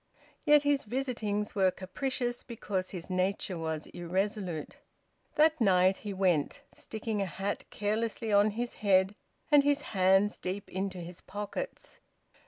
[0.45, 4.77] Yet his visitings were capricious because his nature was irresolute.
[5.35, 9.13] That night he went, sticking a hat carelessly on his head,
[9.51, 11.99] and his hands deep into his pockets.